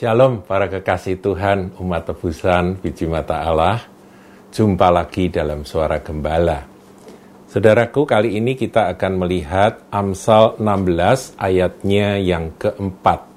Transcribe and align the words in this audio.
Shalom 0.00 0.40
para 0.48 0.64
kekasih 0.64 1.20
Tuhan, 1.20 1.76
umat 1.76 2.08
tebusan, 2.08 2.80
biji 2.80 3.04
mata 3.04 3.44
Allah. 3.44 3.84
Jumpa 4.48 4.88
lagi 4.88 5.28
dalam 5.28 5.68
suara 5.68 6.00
gembala. 6.00 6.64
Saudaraku, 7.44 8.08
kali 8.08 8.40
ini 8.40 8.56
kita 8.56 8.88
akan 8.96 9.20
melihat 9.20 9.84
Amsal 9.92 10.56
16 10.56 11.36
ayatnya 11.36 12.16
yang 12.16 12.48
keempat. 12.56 13.28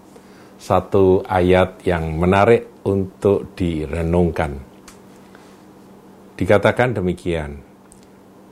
Satu 0.55 1.19
ayat 1.27 1.83
yang 1.83 2.15
menarik 2.15 2.79
untuk 2.87 3.51
direnungkan. 3.59 4.55
Dikatakan 6.39 6.95
demikian, 6.95 7.59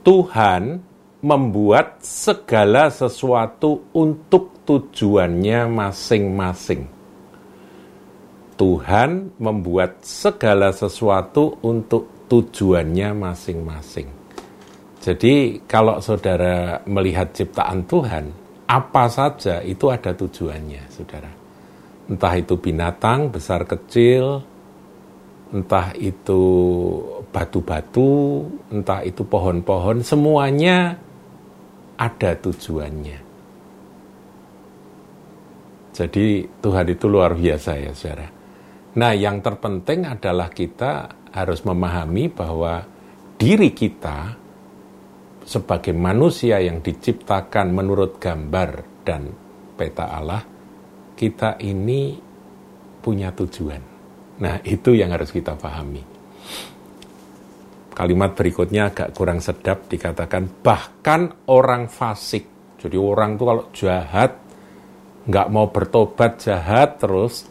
Tuhan 0.03 0.83
membuat 1.23 2.03
segala 2.03 2.91
sesuatu 2.91 3.87
untuk 3.95 4.67
tujuannya 4.67 5.63
masing-masing. 5.71 6.99
Tuhan 8.61 9.41
membuat 9.41 10.05
segala 10.05 10.69
sesuatu 10.69 11.57
untuk 11.65 12.29
tujuannya 12.29 13.09
masing-masing. 13.17 14.05
Jadi, 15.01 15.65
kalau 15.65 15.97
saudara 15.97 16.77
melihat 16.85 17.33
ciptaan 17.33 17.89
Tuhan, 17.89 18.29
apa 18.69 19.09
saja 19.09 19.65
itu 19.65 19.89
ada 19.89 20.13
tujuannya, 20.13 20.93
saudara. 20.93 21.33
Entah 22.05 22.33
itu 22.37 22.53
binatang 22.53 23.33
besar 23.33 23.65
kecil, 23.65 24.45
entah 25.49 25.97
itu 25.97 26.41
batu-batu, 27.33 28.45
entah 28.69 29.01
itu 29.01 29.25
pohon-pohon, 29.25 30.05
semuanya 30.05 31.01
ada 31.97 32.37
tujuannya. 32.37 33.17
Jadi 35.97 36.45
Tuhan 36.61 36.85
itu 36.93 37.05
luar 37.09 37.33
biasa 37.33 37.81
ya 37.81 37.89
saudara. 37.97 38.40
Nah 38.91 39.11
yang 39.15 39.39
terpenting 39.39 40.03
adalah 40.03 40.51
kita 40.51 41.07
harus 41.31 41.63
memahami 41.63 42.27
bahwa 42.27 42.83
diri 43.39 43.71
kita 43.71 44.35
sebagai 45.47 45.95
manusia 45.95 46.59
yang 46.59 46.83
diciptakan 46.83 47.71
menurut 47.71 48.19
gambar 48.19 49.03
dan 49.07 49.31
peta 49.79 50.11
Allah, 50.11 50.43
kita 51.15 51.57
ini 51.63 52.19
punya 53.01 53.31
tujuan. 53.31 53.81
Nah 54.43 54.59
itu 54.67 54.93
yang 54.93 55.15
harus 55.15 55.31
kita 55.31 55.55
pahami 55.55 56.11
kalimat 58.01 58.33
berikutnya 58.33 58.89
agak 58.89 59.13
kurang 59.13 59.43
sedap 59.43 59.85
dikatakan 59.85 60.63
bahkan 60.65 61.45
orang 61.51 61.91
fasik. 61.91 62.49
Jadi 62.81 62.97
orang 62.97 63.37
itu 63.37 63.43
kalau 63.45 63.63
jahat 63.77 64.31
nggak 65.29 65.47
mau 65.53 65.69
bertobat 65.69 66.41
jahat 66.41 66.97
terus 66.97 67.45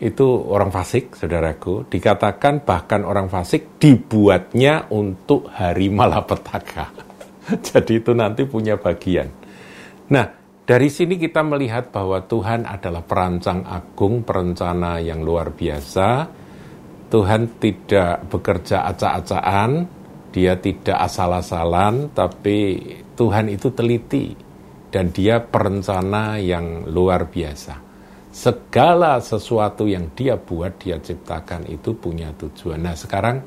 itu 0.00 0.26
orang 0.48 0.72
fasik, 0.72 1.14
saudaraku. 1.14 1.86
Dikatakan 1.86 2.64
bahkan 2.64 3.04
orang 3.04 3.28
fasik 3.28 3.76
dibuatnya 3.76 4.88
untuk 4.88 5.52
hari 5.52 5.92
malapetaka. 5.92 6.88
Jadi 7.68 8.00
itu 8.00 8.16
nanti 8.16 8.48
punya 8.48 8.80
bagian. 8.80 9.28
Nah, 10.10 10.26
dari 10.64 10.88
sini 10.88 11.20
kita 11.20 11.44
melihat 11.44 11.92
bahwa 11.92 12.24
Tuhan 12.24 12.64
adalah 12.64 13.04
perancang 13.04 13.62
agung, 13.68 14.24
perencana 14.24 14.98
yang 14.98 15.20
luar 15.20 15.52
biasa 15.52 16.40
Tuhan 17.10 17.58
tidak 17.58 18.30
bekerja 18.30 18.86
acak-acakan, 18.86 19.90
dia 20.30 20.54
tidak 20.62 21.10
asal-asalan, 21.10 22.14
tapi 22.14 22.78
Tuhan 23.18 23.50
itu 23.50 23.74
teliti 23.74 24.30
dan 24.94 25.10
dia 25.10 25.42
perencana 25.42 26.38
yang 26.38 26.86
luar 26.86 27.26
biasa. 27.26 27.89
Segala 28.30 29.18
sesuatu 29.18 29.90
yang 29.90 30.14
dia 30.14 30.38
buat, 30.38 30.78
dia 30.78 31.02
ciptakan 31.02 31.66
itu 31.66 31.98
punya 31.98 32.30
tujuan. 32.38 32.78
Nah 32.78 32.94
sekarang 32.94 33.42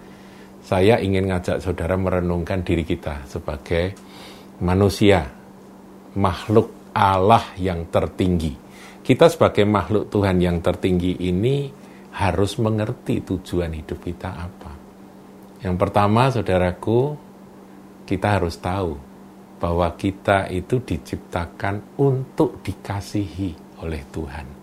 saya 0.59 1.00
ingin 1.00 1.31
ngajak 1.31 1.63
saudara 1.63 1.96
merenungkan 1.96 2.68
diri 2.68 2.84
kita 2.84 3.24
sebagai 3.24 3.96
manusia, 4.59 5.24
makhluk 6.19 6.91
Allah 6.91 7.56
yang 7.56 7.88
tertinggi. 7.88 8.59
Kita 9.03 9.31
sebagai 9.31 9.63
makhluk 9.63 10.12
Tuhan 10.12 10.40
yang 10.44 10.59
tertinggi 10.59 11.16
ini 11.31 11.72
harus 12.19 12.59
mengerti 12.59 13.24
tujuan 13.24 13.72
hidup 13.72 14.03
kita 14.03 14.29
apa. 14.35 14.72
Yang 15.63 15.75
pertama, 15.79 16.28
saudaraku, 16.28 17.16
kita 18.03 18.35
harus 18.40 18.59
tahu 18.59 19.00
bahwa 19.63 19.88
kita 19.96 20.52
itu 20.52 20.84
diciptakan 20.84 21.96
untuk 22.00 22.59
dikasihi 22.59 23.79
oleh 23.79 24.03
Tuhan. 24.12 24.62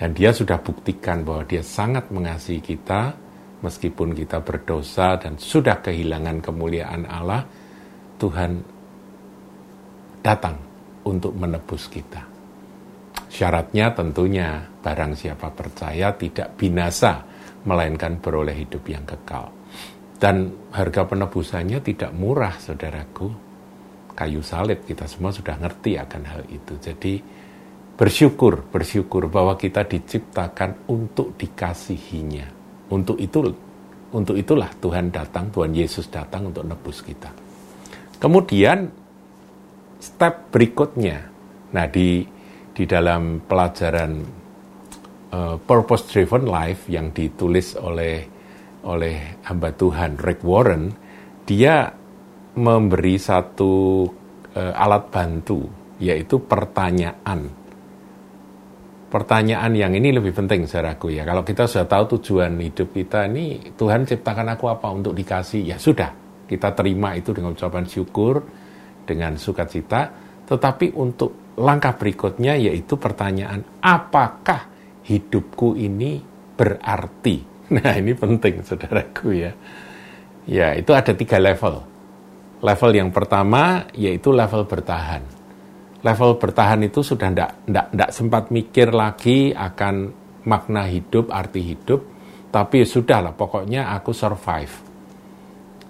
Dan 0.00 0.16
dia 0.16 0.32
sudah 0.32 0.56
buktikan 0.64 1.28
bahwa 1.28 1.44
dia 1.44 1.60
sangat 1.60 2.08
mengasihi 2.08 2.64
kita, 2.64 3.12
meskipun 3.60 4.16
kita 4.16 4.40
berdosa 4.40 5.20
dan 5.20 5.36
sudah 5.36 5.84
kehilangan 5.84 6.40
kemuliaan 6.40 7.04
Allah, 7.04 7.44
Tuhan 8.16 8.64
datang 10.24 10.56
untuk 11.04 11.36
menebus 11.36 11.92
kita. 11.92 12.24
Syaratnya 13.28 13.92
tentunya 13.92 14.64
barang 14.80 15.12
siapa 15.20 15.52
percaya 15.52 16.16
tidak 16.16 16.56
binasa, 16.56 17.20
melainkan 17.68 18.16
beroleh 18.24 18.56
hidup 18.56 18.80
yang 18.88 19.04
kekal. 19.04 19.52
Dan 20.16 20.48
harga 20.72 21.04
penebusannya 21.04 21.80
tidak 21.84 22.16
murah, 22.16 22.56
saudaraku. 22.56 23.28
Kayu 24.16 24.40
salib 24.40 24.84
kita 24.84 25.04
semua 25.04 25.32
sudah 25.32 25.60
ngerti 25.60 26.00
akan 26.00 26.22
hal 26.24 26.42
itu. 26.48 26.76
Jadi 26.76 27.20
bersyukur, 28.00 28.64
bersyukur 28.72 29.28
bahwa 29.28 29.60
kita 29.60 29.84
diciptakan 29.84 30.88
untuk 30.88 31.36
dikasihinya. 31.36 32.48
Untuk 32.88 33.20
itu, 33.20 33.44
untuk 34.16 34.40
itulah 34.40 34.72
Tuhan 34.80 35.12
datang, 35.12 35.52
Tuhan 35.52 35.76
Yesus 35.76 36.08
datang 36.08 36.48
untuk 36.48 36.64
nebus 36.64 37.04
kita. 37.04 37.28
Kemudian 38.16 38.88
step 40.00 40.48
berikutnya, 40.48 41.28
nah 41.76 41.84
di 41.92 42.24
di 42.72 42.84
dalam 42.88 43.44
pelajaran 43.44 44.12
uh, 45.36 45.60
Purpose 45.60 46.08
Driven 46.08 46.48
Life 46.48 46.88
yang 46.88 47.12
ditulis 47.12 47.76
oleh 47.76 48.24
oleh 48.88 49.44
hamba 49.44 49.76
Tuhan 49.76 50.16
Rick 50.16 50.40
Warren, 50.40 50.88
dia 51.44 51.92
memberi 52.56 53.20
satu 53.20 54.08
uh, 54.56 54.72
alat 54.72 55.12
bantu 55.12 55.68
yaitu 56.00 56.40
pertanyaan. 56.40 57.59
Pertanyaan 59.10 59.74
yang 59.74 59.90
ini 59.90 60.14
lebih 60.14 60.30
penting 60.30 60.70
saudaraku 60.70 61.10
ya. 61.10 61.26
Kalau 61.26 61.42
kita 61.42 61.66
sudah 61.66 61.82
tahu 61.90 62.14
tujuan 62.14 62.54
hidup 62.62 62.94
kita 62.94 63.26
ini 63.26 63.74
Tuhan 63.74 64.06
ciptakan 64.06 64.54
aku 64.54 64.70
apa 64.70 64.86
untuk 64.86 65.18
dikasih, 65.18 65.66
ya 65.66 65.82
sudah. 65.82 66.14
Kita 66.46 66.70
terima 66.78 67.18
itu 67.18 67.34
dengan 67.34 67.50
ucapan 67.58 67.90
syukur, 67.90 68.38
dengan 69.02 69.34
sukacita, 69.34 70.14
tetapi 70.46 70.94
untuk 70.94 71.58
langkah 71.58 71.98
berikutnya 71.98 72.54
yaitu 72.54 72.94
pertanyaan, 73.02 73.82
apakah 73.82 74.70
hidupku 75.02 75.74
ini 75.74 76.22
berarti? 76.54 77.50
Nah 77.70 77.94
ini 77.94 78.18
penting 78.18 78.66
saudaraku 78.66 79.30
ya. 79.30 79.54
Ya 80.42 80.74
itu 80.74 80.90
ada 80.90 81.14
tiga 81.14 81.38
level. 81.38 81.86
Level 82.62 82.90
yang 82.94 83.14
pertama 83.14 83.86
yaitu 83.94 84.34
level 84.34 84.66
bertahan. 84.66 85.39
Level 86.00 86.40
bertahan 86.40 86.80
itu 86.80 87.04
sudah 87.04 87.28
tidak 87.34 88.10
sempat 88.10 88.48
mikir 88.48 88.88
lagi 88.90 89.52
akan 89.52 90.08
makna 90.48 90.88
hidup, 90.88 91.28
arti 91.28 91.60
hidup, 91.60 92.00
tapi 92.48 92.88
sudahlah 92.88 93.36
pokoknya 93.36 93.92
aku 93.92 94.16
survive. 94.16 94.88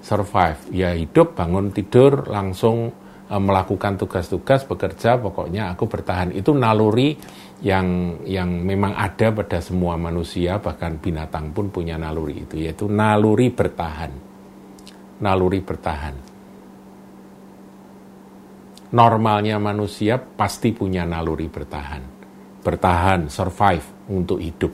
Survive, 0.03 0.61
ya 0.75 0.97
hidup, 0.97 1.39
bangun 1.39 1.71
tidur, 1.71 2.27
langsung 2.27 2.91
Eh, 3.31 3.39
melakukan 3.39 3.95
tugas-tugas 3.95 4.67
bekerja 4.67 5.15
pokoknya 5.23 5.71
aku 5.71 5.87
bertahan. 5.87 6.35
Itu 6.35 6.51
naluri 6.51 7.15
yang 7.63 8.19
yang 8.27 8.67
memang 8.67 8.99
ada 8.99 9.31
pada 9.31 9.63
semua 9.63 9.95
manusia 9.95 10.59
bahkan 10.59 10.99
binatang 10.99 11.55
pun 11.55 11.71
punya 11.71 11.95
naluri 11.95 12.43
itu 12.43 12.59
yaitu 12.59 12.91
naluri 12.91 13.55
bertahan. 13.55 14.11
Naluri 15.23 15.63
bertahan 15.63 16.30
normalnya 18.91 19.57
manusia 19.63 20.19
pasti 20.19 20.75
punya 20.75 21.07
naluri 21.07 21.47
bertahan 21.47 22.03
bertahan 22.61 23.31
survive 23.31 24.11
untuk 24.11 24.43
hidup 24.43 24.73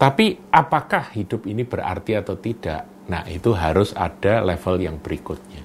tapi 0.00 0.36
apakah 0.50 1.14
hidup 1.14 1.46
ini 1.46 1.62
berarti 1.62 2.18
atau 2.18 2.36
tidak 2.40 3.08
nah 3.08 3.22
itu 3.28 3.52
harus 3.52 3.92
ada 3.92 4.40
level 4.40 4.80
yang 4.80 4.96
berikutnya 4.96 5.60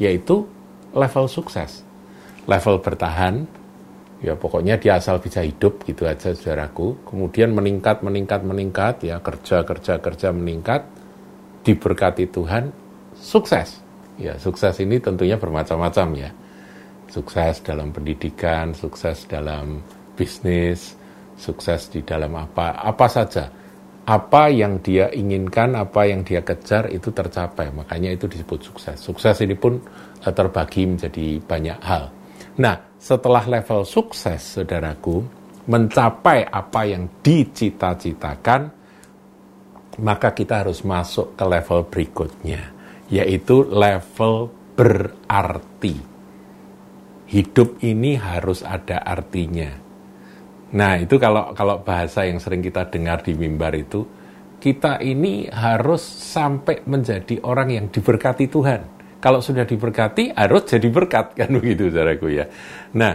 yaitu 0.00 0.44
level 0.92 1.26
sukses, 1.28 1.82
level 2.44 2.80
bertahan, 2.80 3.48
ya 4.20 4.36
pokoknya 4.36 4.76
dia 4.78 5.00
asal 5.00 5.18
bisa 5.18 5.40
hidup 5.42 5.82
gitu 5.88 6.04
aja 6.04 6.36
saudaraku. 6.36 7.00
Kemudian 7.08 7.52
meningkat, 7.56 8.04
meningkat, 8.04 8.44
meningkat, 8.44 8.94
ya 9.02 9.18
kerja, 9.18 9.64
kerja, 9.64 9.98
kerja 9.98 10.28
meningkat, 10.30 10.86
diberkati 11.64 12.28
Tuhan, 12.28 12.70
sukses. 13.16 13.80
Ya 14.20 14.36
sukses 14.36 14.76
ini 14.78 15.00
tentunya 15.00 15.40
bermacam-macam 15.40 16.08
ya. 16.14 16.30
Sukses 17.12 17.60
dalam 17.60 17.92
pendidikan, 17.92 18.72
sukses 18.72 19.28
dalam 19.28 19.84
bisnis, 20.16 20.96
Sukses 21.42 21.90
di 21.90 22.06
dalam 22.06 22.38
apa? 22.38 22.78
Apa 22.78 23.10
saja. 23.10 23.50
Apa 24.06 24.46
yang 24.50 24.78
dia 24.78 25.10
inginkan, 25.10 25.74
apa 25.74 26.06
yang 26.06 26.22
dia 26.22 26.38
kejar 26.42 26.86
itu 26.94 27.10
tercapai. 27.10 27.70
Makanya 27.74 28.14
itu 28.14 28.30
disebut 28.30 28.62
sukses. 28.62 28.98
Sukses 29.02 29.42
ini 29.42 29.58
pun 29.58 29.82
eh, 30.22 30.30
terbagi 30.30 30.86
menjadi 30.86 31.42
banyak 31.42 31.78
hal. 31.82 32.14
Nah, 32.62 32.78
setelah 32.94 33.42
level 33.50 33.82
sukses, 33.82 34.58
saudaraku, 34.58 35.22
mencapai 35.66 36.46
apa 36.46 36.86
yang 36.86 37.10
dicita-citakan, 37.22 38.70
maka 40.02 40.28
kita 40.34 40.62
harus 40.66 40.86
masuk 40.86 41.34
ke 41.34 41.44
level 41.46 41.80
berikutnya, 41.90 42.70
yaitu 43.10 43.66
level 43.66 44.50
berarti. 44.78 46.11
Hidup 47.32 47.80
ini 47.80 48.20
harus 48.20 48.60
ada 48.60 49.00
artinya. 49.00 49.72
Nah, 50.72 51.00
itu 51.00 51.16
kalau 51.16 51.56
kalau 51.56 51.80
bahasa 51.80 52.28
yang 52.28 52.36
sering 52.36 52.60
kita 52.60 52.92
dengar 52.92 53.24
di 53.24 53.32
mimbar 53.32 53.72
itu, 53.72 54.04
kita 54.60 55.00
ini 55.00 55.48
harus 55.48 56.04
sampai 56.04 56.84
menjadi 56.84 57.40
orang 57.44 57.68
yang 57.72 57.86
diberkati 57.88 58.48
Tuhan. 58.52 58.80
Kalau 59.20 59.40
sudah 59.40 59.68
diberkati, 59.68 60.32
harus 60.32 60.64
jadi 60.66 60.88
berkat, 60.88 61.32
kan 61.38 61.52
begitu, 61.52 61.92
saudaraku 61.92 62.26
ya. 62.32 62.48
Nah, 62.96 63.12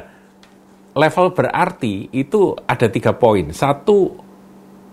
level 0.94 1.34
berarti 1.34 2.14
itu 2.14 2.56
ada 2.64 2.88
tiga 2.94 3.18
poin. 3.18 3.50
Satu, 3.54 4.18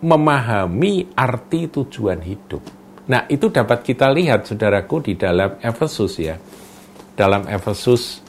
memahami 0.04 1.16
arti 1.16 1.68
tujuan 1.68 2.20
hidup. 2.20 2.60
Nah, 3.08 3.28
itu 3.28 3.52
dapat 3.52 3.84
kita 3.84 4.08
lihat, 4.08 4.48
saudaraku, 4.48 5.04
di 5.04 5.14
dalam 5.20 5.60
Efesus 5.60 6.16
ya. 6.16 6.36
Dalam 7.14 7.46
Efesus 7.46 8.23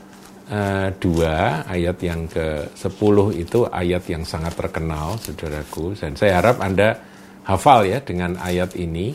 uh, 0.49 0.89
2, 0.93 1.69
ayat 1.69 1.97
yang 2.01 2.27
ke-10 2.29 3.17
itu 3.37 3.59
ayat 3.69 4.03
yang 4.09 4.23
sangat 4.25 4.53
terkenal, 4.57 5.17
saudaraku. 5.21 5.97
Dan 5.97 6.13
saya 6.17 6.41
harap 6.41 6.61
Anda 6.61 6.99
hafal 7.45 7.89
ya 7.89 8.01
dengan 8.01 8.37
ayat 8.37 8.73
ini. 8.77 9.13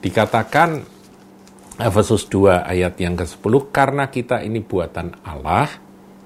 Dikatakan 0.00 0.80
Efesus 1.80 2.28
2 2.28 2.64
ayat 2.64 2.96
yang 3.00 3.16
ke-10, 3.16 3.52
karena 3.72 4.08
kita 4.08 4.40
ini 4.44 4.60
buatan 4.60 5.16
Allah, 5.24 5.68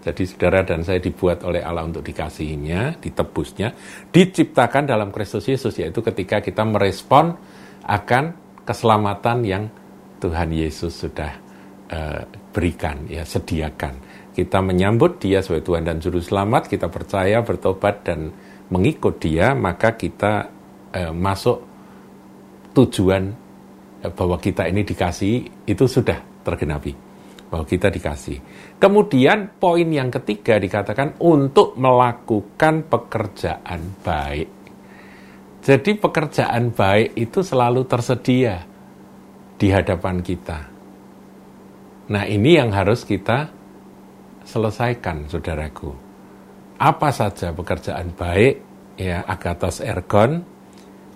jadi 0.04 0.22
saudara 0.28 0.60
dan 0.66 0.84
saya 0.84 1.00
dibuat 1.00 1.40
oleh 1.48 1.64
Allah 1.64 1.86
untuk 1.86 2.04
dikasihinya, 2.04 3.00
ditebusnya, 3.00 3.72
diciptakan 4.12 4.84
dalam 4.84 5.08
Kristus 5.08 5.48
Yesus, 5.48 5.80
yaitu 5.80 6.04
ketika 6.04 6.44
kita 6.44 6.60
merespon 6.60 7.32
akan 7.88 8.36
keselamatan 8.68 9.38
yang 9.44 9.64
Tuhan 10.20 10.52
Yesus 10.52 10.92
sudah 10.92 11.43
berikan, 12.50 13.06
ya 13.06 13.22
sediakan. 13.22 14.00
Kita 14.34 14.58
menyambut 14.58 15.22
Dia 15.22 15.38
sebagai 15.46 15.70
Tuhan 15.70 15.86
dan 15.86 16.02
Juru 16.02 16.18
Selamat, 16.18 16.66
kita 16.66 16.90
percaya, 16.90 17.46
bertobat 17.46 18.02
dan 18.02 18.34
mengikut 18.66 19.22
Dia, 19.22 19.54
maka 19.54 19.94
kita 19.94 20.50
uh, 20.90 21.14
masuk 21.14 21.62
tujuan 22.74 23.30
uh, 24.02 24.10
bahwa 24.10 24.34
kita 24.42 24.66
ini 24.66 24.82
dikasih 24.82 25.46
itu 25.70 25.84
sudah 25.86 26.18
tergenapi 26.42 26.92
bahwa 27.46 27.62
kita 27.62 27.86
dikasih. 27.86 28.42
Kemudian 28.82 29.54
poin 29.62 29.86
yang 29.86 30.10
ketiga 30.10 30.58
dikatakan 30.58 31.14
untuk 31.22 31.78
melakukan 31.78 32.82
pekerjaan 32.90 33.94
baik. 34.02 34.50
Jadi 35.62 35.90
pekerjaan 35.94 36.74
baik 36.74 37.14
itu 37.14 37.46
selalu 37.46 37.86
tersedia 37.86 38.66
di 39.54 39.70
hadapan 39.70 40.18
kita. 40.18 40.73
Nah 42.10 42.24
ini 42.28 42.60
yang 42.60 42.74
harus 42.74 43.06
kita 43.08 43.48
selesaikan 44.44 45.28
saudaraku. 45.28 45.92
Apa 46.76 47.08
saja 47.14 47.54
pekerjaan 47.54 48.12
baik 48.12 48.54
ya 49.00 49.24
agatos 49.24 49.80
ergon 49.80 50.44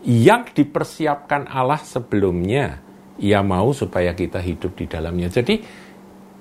yang 0.07 0.47
dipersiapkan 0.49 1.51
Allah 1.51 1.83
sebelumnya 1.83 2.81
ia 3.19 3.43
mau 3.43 3.75
supaya 3.75 4.15
kita 4.15 4.39
hidup 4.39 4.79
di 4.79 4.87
dalamnya. 4.87 5.29
Jadi 5.29 5.61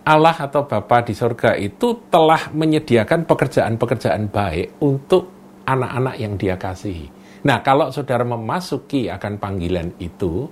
Allah 0.07 0.37
atau 0.39 0.63
Bapa 0.63 1.03
di 1.03 1.11
sorga 1.11 1.57
itu 1.59 2.07
telah 2.07 2.53
menyediakan 2.55 3.27
pekerjaan-pekerjaan 3.27 4.31
baik 4.31 4.79
untuk 4.79 5.27
anak-anak 5.67 6.15
yang 6.15 6.39
dia 6.39 6.55
kasihi. 6.55 7.11
Nah, 7.43 7.59
kalau 7.59 7.91
saudara 7.91 8.23
memasuki 8.23 9.11
akan 9.11 9.35
panggilan 9.35 9.91
itu, 9.99 10.47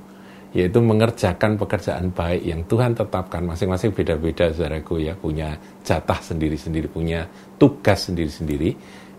yaitu 0.56 0.80
mengerjakan 0.80 1.60
pekerjaan 1.60 2.16
baik 2.16 2.48
yang 2.48 2.64
Tuhan 2.64 2.96
tetapkan, 2.96 3.44
masing-masing 3.44 3.92
beda-beda, 3.92 4.56
saudaraku 4.56 5.04
ya, 5.04 5.12
punya 5.12 5.60
jatah 5.84 6.16
sendiri-sendiri, 6.24 6.88
punya 6.88 7.28
tugas 7.60 8.08
sendiri-sendiri, 8.08 8.72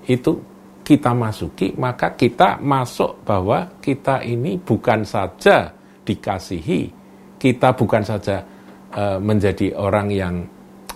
itu 0.09 0.33
kita 0.81 1.13
masuki, 1.13 1.77
maka 1.77 2.17
kita 2.17 2.57
masuk 2.65 3.21
bahwa 3.29 3.69
kita 3.85 4.25
ini 4.25 4.57
bukan 4.57 5.05
saja 5.05 5.77
dikasihi, 6.09 6.89
kita 7.37 7.77
bukan 7.77 8.01
saja 8.01 8.41
uh, 8.97 9.21
menjadi 9.21 9.77
orang 9.77 10.09
yang 10.09 10.35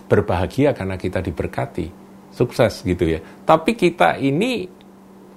berbahagia 0.08 0.72
karena 0.72 0.96
kita 0.96 1.20
diberkati, 1.20 1.92
sukses 2.32 2.80
gitu 2.80 3.12
ya. 3.12 3.20
Tapi 3.44 3.76
kita 3.76 4.16
ini 4.16 4.64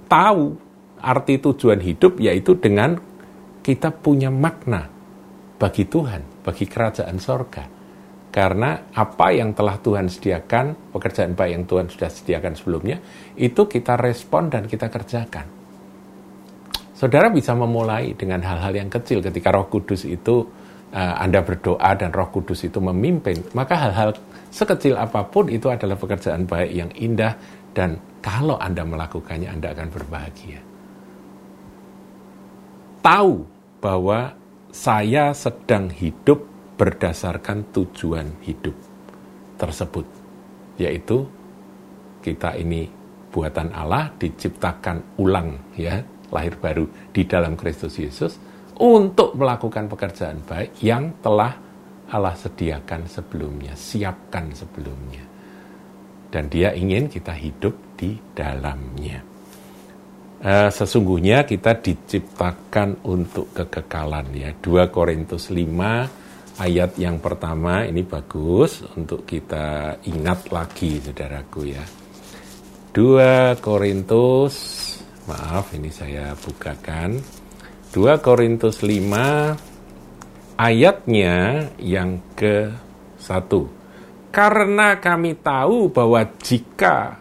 tahu 0.08 0.56
arti 1.04 1.44
tujuan 1.44 1.84
hidup 1.84 2.24
yaitu 2.24 2.56
dengan 2.56 2.96
kita 3.60 3.92
punya 3.92 4.32
makna 4.32 4.93
bagi 5.64 5.88
Tuhan, 5.88 6.44
bagi 6.44 6.68
kerajaan 6.68 7.16
sorga. 7.24 7.64
Karena 8.28 8.92
apa 8.92 9.32
yang 9.32 9.56
telah 9.56 9.80
Tuhan 9.80 10.12
sediakan, 10.12 10.92
pekerjaan 10.92 11.32
baik 11.40 11.52
yang 11.56 11.64
Tuhan 11.64 11.88
sudah 11.88 12.10
sediakan 12.12 12.54
sebelumnya, 12.60 13.00
itu 13.40 13.64
kita 13.64 13.96
respon 13.96 14.52
dan 14.52 14.68
kita 14.68 14.92
kerjakan. 14.92 15.48
Saudara 16.92 17.32
bisa 17.32 17.56
memulai 17.56 18.12
dengan 18.20 18.44
hal-hal 18.44 18.76
yang 18.76 18.90
kecil 18.92 19.24
ketika 19.24 19.56
roh 19.56 19.72
kudus 19.72 20.04
itu 20.04 20.44
uh, 20.92 21.16
Anda 21.18 21.42
berdoa 21.42 21.92
dan 21.98 22.14
Roh 22.14 22.30
Kudus 22.30 22.64
itu 22.64 22.78
memimpin, 22.78 23.42
maka 23.58 23.76
hal-hal 23.76 24.14
sekecil 24.54 24.94
apa 24.96 25.26
pun 25.26 25.50
itu 25.50 25.68
adalah 25.68 25.98
pekerjaan 25.98 26.46
baik 26.46 26.72
yang 26.72 26.92
indah 26.94 27.34
dan 27.74 27.98
kalau 28.22 28.56
Anda 28.62 28.86
melakukannya 28.86 29.50
Anda 29.50 29.74
akan 29.74 29.88
berbahagia. 29.90 30.62
Tahu 33.04 33.34
bahwa 33.84 34.43
saya 34.74 35.38
sedang 35.38 35.94
hidup 35.94 36.42
berdasarkan 36.82 37.70
tujuan 37.70 38.42
hidup 38.42 38.74
tersebut, 39.62 40.02
yaitu 40.82 41.30
kita 42.26 42.58
ini 42.58 42.90
buatan 43.30 43.70
Allah 43.70 44.10
diciptakan 44.18 45.22
ulang 45.22 45.78
ya, 45.78 46.02
lahir 46.34 46.58
baru 46.58 46.90
di 47.14 47.22
dalam 47.30 47.54
Kristus 47.54 48.02
Yesus 48.02 48.34
untuk 48.82 49.38
melakukan 49.38 49.86
pekerjaan 49.86 50.42
baik 50.42 50.82
yang 50.82 51.22
telah 51.22 51.54
Allah 52.10 52.34
sediakan 52.34 53.06
sebelumnya, 53.06 53.78
siapkan 53.78 54.50
sebelumnya. 54.58 55.22
Dan 56.34 56.50
dia 56.50 56.74
ingin 56.74 57.14
kita 57.14 57.38
hidup 57.38 57.78
di 57.94 58.18
dalamnya. 58.34 59.33
Uh, 60.44 60.68
sesungguhnya 60.68 61.48
kita 61.48 61.80
diciptakan 61.80 63.08
untuk 63.08 63.56
kekekalan 63.56 64.28
ya. 64.36 64.52
2 64.52 64.92
Korintus 64.92 65.48
5 65.48 66.60
ayat 66.60 67.00
yang 67.00 67.24
pertama 67.24 67.88
ini 67.88 68.04
bagus 68.04 68.84
untuk 69.00 69.24
kita 69.24 69.96
ingat 70.04 70.52
lagi 70.52 71.00
saudaraku 71.00 71.62
ya. 71.72 71.86
2 72.92 73.56
Korintus 73.64 74.56
maaf 75.32 75.72
ini 75.72 75.88
saya 75.88 76.36
bukakan 76.36 77.24
2 77.96 78.04
Korintus 78.20 78.84
5 78.84 80.60
ayatnya 80.60 81.72
yang 81.80 82.20
ke 82.36 82.68
1. 83.16 83.48
Karena 84.28 85.00
kami 85.00 85.40
tahu 85.40 85.88
bahwa 85.88 86.20
jika 86.44 87.16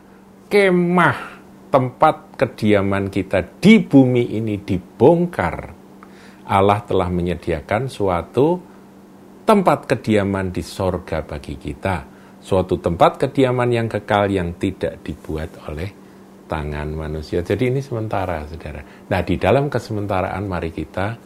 kemah 0.50 1.31
tempat 1.72 2.36
kediaman 2.36 3.08
kita 3.08 3.40
di 3.56 3.80
bumi 3.80 4.36
ini 4.36 4.60
dibongkar, 4.60 5.56
Allah 6.52 6.84
telah 6.84 7.08
menyediakan 7.08 7.88
suatu 7.88 8.60
tempat 9.48 9.88
kediaman 9.88 10.52
di 10.52 10.60
sorga 10.60 11.24
bagi 11.24 11.56
kita. 11.56 12.12
Suatu 12.42 12.76
tempat 12.82 13.22
kediaman 13.22 13.70
yang 13.70 13.86
kekal 13.86 14.26
yang 14.26 14.58
tidak 14.58 15.00
dibuat 15.06 15.62
oleh 15.70 15.88
tangan 16.50 16.90
manusia. 16.90 17.40
Jadi 17.40 17.70
ini 17.70 17.80
sementara, 17.80 18.42
saudara. 18.50 18.82
Nah, 18.82 19.22
di 19.22 19.38
dalam 19.38 19.70
kesementaraan 19.70 20.44
mari 20.44 20.74
kita 20.74 21.16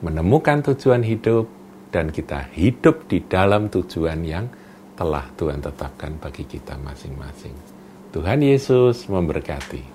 menemukan 0.00 0.72
tujuan 0.72 1.04
hidup 1.04 1.46
dan 1.92 2.08
kita 2.08 2.48
hidup 2.56 3.04
di 3.04 3.20
dalam 3.28 3.68
tujuan 3.68 4.24
yang 4.24 4.48
telah 4.96 5.28
Tuhan 5.36 5.60
tetapkan 5.60 6.16
bagi 6.16 6.48
kita 6.48 6.80
masing-masing. 6.80 7.52
Tuhan 8.16 8.40
Yesus 8.40 9.12
memberkati. 9.12 9.91